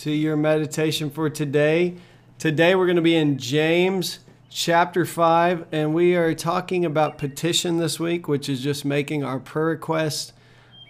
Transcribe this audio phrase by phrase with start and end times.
[0.00, 1.94] to your meditation for today.
[2.38, 7.76] Today we're going to be in James chapter 5, and we are talking about petition
[7.76, 10.32] this week, which is just making our prayer requests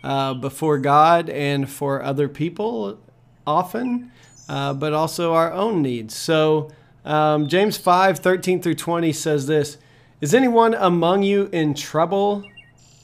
[0.04, 3.00] uh, before God and for other people
[3.44, 4.12] often,
[4.48, 6.14] uh, but also our own needs.
[6.14, 6.70] So,
[7.04, 9.78] um, James 5 13 through 20 says this
[10.20, 12.44] Is anyone among you in trouble?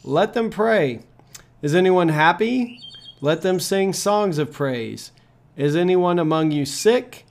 [0.04, 1.00] Let them pray.
[1.62, 2.80] Is anyone happy?
[3.20, 5.10] Let them sing songs of praise.
[5.56, 7.24] Is anyone among you sick?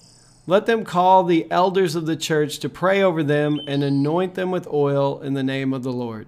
[0.48, 4.50] Let them call the elders of the church to pray over them and anoint them
[4.50, 6.28] with oil in the name of the Lord.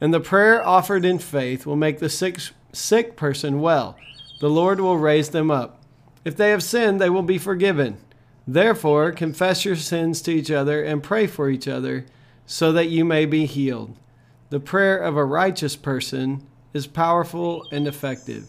[0.00, 2.38] And the prayer offered in faith will make the sick,
[2.72, 3.96] sick person well.
[4.40, 5.82] The Lord will raise them up.
[6.24, 7.96] If they have sinned, they will be forgiven.
[8.46, 12.04] Therefore, confess your sins to each other and pray for each other
[12.44, 13.96] so that you may be healed.
[14.50, 18.48] The prayer of a righteous person is powerful and effective.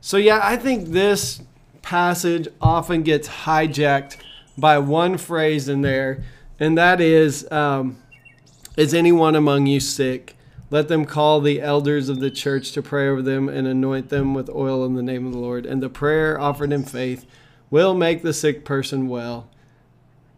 [0.00, 1.42] So, yeah, I think this
[1.82, 4.16] passage often gets hijacked
[4.56, 6.22] by one phrase in there,
[6.58, 7.98] and that is um,
[8.76, 10.36] Is anyone among you sick?
[10.70, 14.34] Let them call the elders of the church to pray over them and anoint them
[14.34, 15.66] with oil in the name of the Lord.
[15.66, 17.26] And the prayer offered in faith
[17.70, 19.48] will make the sick person well.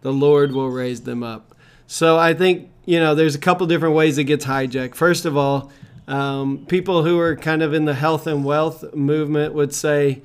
[0.00, 1.54] The Lord will raise them up.
[1.86, 4.94] So I think, you know, there's a couple different ways it gets hijacked.
[4.94, 5.70] First of all,
[6.08, 10.22] um, people who are kind of in the health and wealth movement would say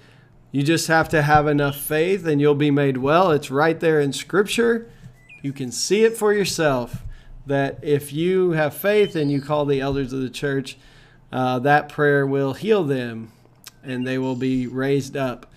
[0.51, 3.31] you just have to have enough faith and you'll be made well.
[3.31, 4.89] It's right there in Scripture.
[5.41, 7.03] You can see it for yourself
[7.45, 10.77] that if you have faith and you call the elders of the church,
[11.31, 13.31] uh, that prayer will heal them
[13.83, 15.51] and they will be raised up.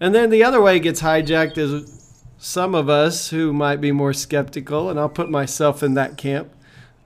[0.00, 2.00] And then the other way it gets hijacked is
[2.38, 6.50] some of us who might be more skeptical, and I'll put myself in that camp,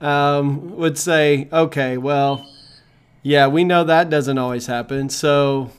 [0.01, 2.45] um, would say, okay, well,
[3.21, 5.09] yeah, we know that doesn't always happen.
[5.09, 5.71] So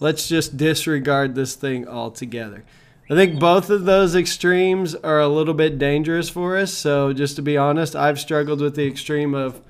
[0.00, 2.64] let's just disregard this thing altogether.
[3.10, 6.72] I think both of those extremes are a little bit dangerous for us.
[6.72, 9.60] So, just to be honest, I've struggled with the extreme of,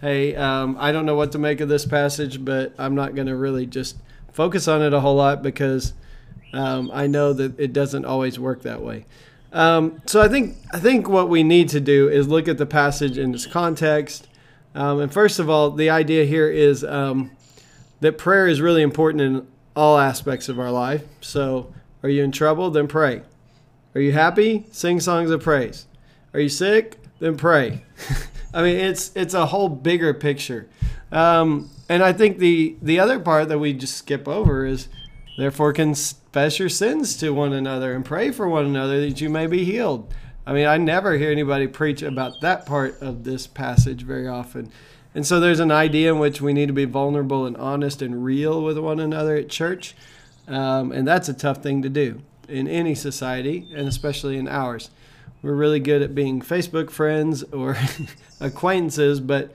[0.00, 3.26] hey, um, I don't know what to make of this passage, but I'm not going
[3.26, 3.96] to really just
[4.32, 5.92] focus on it a whole lot because
[6.52, 9.06] um, I know that it doesn't always work that way.
[9.52, 12.66] Um, so, I think I think what we need to do is look at the
[12.66, 14.28] passage in its context
[14.74, 17.30] um, and first of all, the idea here is um,
[18.00, 19.46] that prayer is really important in
[19.76, 21.04] all aspects of our life.
[21.20, 22.70] So, are you in trouble?
[22.70, 23.22] Then pray.
[23.94, 24.66] Are you happy?
[24.72, 25.86] Sing songs of praise.
[26.32, 26.98] Are you sick?
[27.20, 27.84] Then pray.
[28.54, 30.68] I mean, it's it's a whole bigger picture.
[31.12, 34.88] Um, and I think the the other part that we just skip over is,
[35.38, 39.46] therefore, confess your sins to one another and pray for one another that you may
[39.46, 40.12] be healed.
[40.46, 44.70] I mean, I never hear anybody preach about that part of this passage very often.
[45.14, 48.24] And so there's an idea in which we need to be vulnerable and honest and
[48.24, 49.94] real with one another at church.
[50.48, 54.90] Um, and that's a tough thing to do in any society, and especially in ours.
[55.40, 57.76] We're really good at being Facebook friends or
[58.40, 59.54] acquaintances, but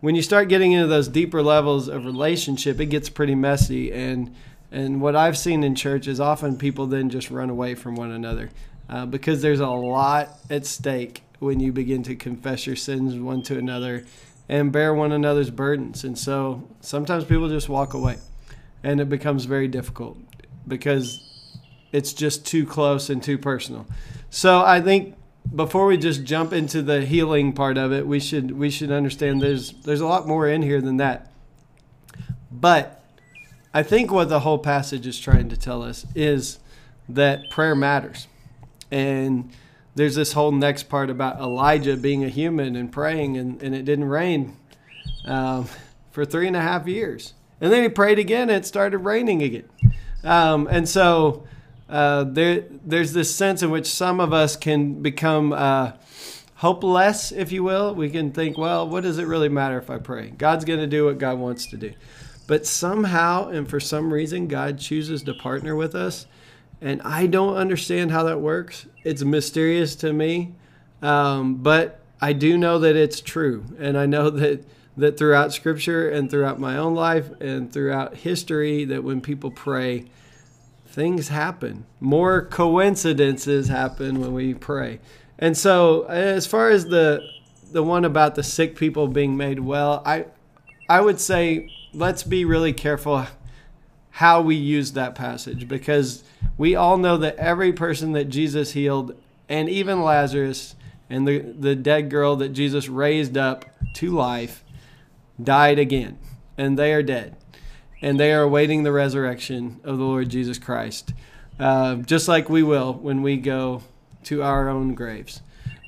[0.00, 3.92] when you start getting into those deeper levels of relationship, it gets pretty messy.
[3.92, 4.34] And
[4.70, 8.10] and what I've seen in church is often people then just run away from one
[8.10, 8.50] another
[8.88, 13.42] uh, because there's a lot at stake when you begin to confess your sins one
[13.42, 14.04] to another
[14.48, 16.04] and bear one another's burdens.
[16.04, 18.16] And so sometimes people just walk away,
[18.82, 20.18] and it becomes very difficult
[20.66, 21.22] because
[21.92, 23.86] it's just too close and too personal.
[24.30, 25.16] So I think
[25.54, 29.40] before we just jump into the healing part of it, we should we should understand
[29.40, 31.32] there's there's a lot more in here than that.
[32.50, 33.02] But
[33.76, 36.60] I think what the whole passage is trying to tell us is
[37.10, 38.26] that prayer matters.
[38.90, 39.52] And
[39.94, 43.84] there's this whole next part about Elijah being a human and praying, and, and it
[43.84, 44.56] didn't rain
[45.26, 45.68] um,
[46.10, 47.34] for three and a half years.
[47.60, 49.68] And then he prayed again, and it started raining again.
[50.24, 51.46] Um, and so
[51.90, 55.92] uh, there there's this sense in which some of us can become uh,
[56.54, 57.94] hopeless, if you will.
[57.94, 60.30] We can think, well, what does it really matter if I pray?
[60.30, 61.92] God's going to do what God wants to do.
[62.46, 66.26] But somehow and for some reason, God chooses to partner with us.
[66.80, 68.86] And I don't understand how that works.
[69.02, 70.54] It's mysterious to me.
[71.02, 73.64] Um, but I do know that it's true.
[73.78, 74.64] And I know that,
[74.96, 80.06] that throughout Scripture and throughout my own life and throughout history, that when people pray,
[80.86, 81.84] things happen.
[82.00, 85.00] More coincidences happen when we pray.
[85.38, 87.20] And so, as far as the
[87.72, 90.26] the one about the sick people being made well, I
[90.88, 93.26] I would say let's be really careful
[94.10, 96.22] how we use that passage because
[96.56, 99.14] we all know that every person that Jesus healed
[99.48, 100.74] and even Lazarus
[101.08, 103.64] and the, the dead girl that Jesus raised up
[103.94, 104.62] to life
[105.42, 106.18] died again
[106.56, 107.36] and they are dead
[108.02, 111.12] and they are awaiting the resurrection of the Lord Jesus Christ
[111.58, 113.82] uh, just like we will when we go
[114.24, 115.40] to our own graves.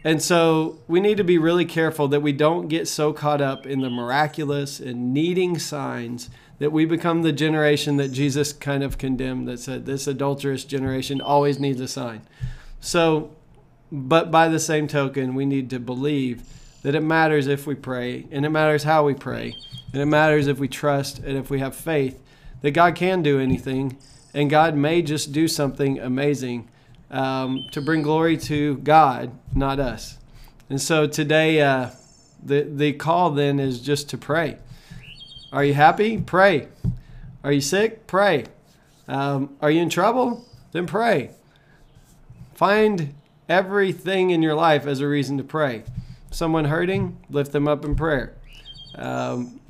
[0.04, 3.66] And so we need to be really careful that we don't get so caught up
[3.66, 8.98] in the miraculous and needing signs that we become the generation that Jesus kind of
[8.98, 12.22] condemned that said this adulterous generation always needs a sign.
[12.80, 13.30] So,
[13.90, 16.42] but by the same token, we need to believe
[16.82, 19.56] that it matters if we pray and it matters how we pray
[19.92, 22.22] and it matters if we trust and if we have faith
[22.62, 23.96] that God can do anything
[24.34, 26.68] and God may just do something amazing
[27.10, 30.18] um, to bring glory to God, not us.
[30.70, 31.90] And so today, uh,
[32.42, 34.58] the the call then is just to pray.
[35.52, 36.18] Are you happy?
[36.18, 36.68] Pray.
[37.42, 38.06] Are you sick?
[38.06, 38.44] Pray.
[39.06, 40.44] Um, are you in trouble?
[40.72, 41.30] Then pray.
[42.54, 43.14] Find
[43.48, 45.84] everything in your life as a reason to pray.
[46.30, 48.34] Someone hurting, lift them up in prayer.
[48.94, 49.60] Um,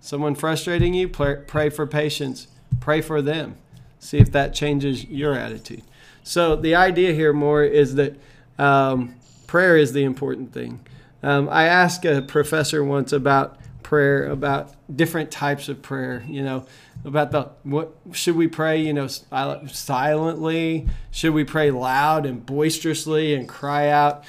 [0.00, 2.46] someone frustrating you, pray, pray for patience.
[2.78, 3.56] Pray for them.
[3.98, 5.82] See if that changes your attitude.
[6.26, 8.16] So the idea here more is that
[8.58, 9.14] um,
[9.46, 10.80] prayer is the important thing.
[11.22, 16.24] Um, I asked a professor once about prayer, about different types of prayer.
[16.26, 16.66] You know,
[17.04, 18.82] about the what should we pray?
[18.82, 20.88] You know, silently?
[21.12, 24.24] Should we pray loud and boisterously and cry out?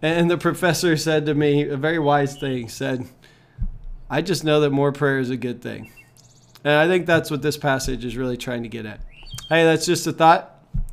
[0.00, 2.70] And the professor said to me a very wise thing.
[2.70, 3.06] Said,
[4.08, 5.92] "I just know that more prayer is a good thing."
[6.64, 9.00] And I think that's what this passage is really trying to get at.
[9.50, 10.51] Hey, that's just a thought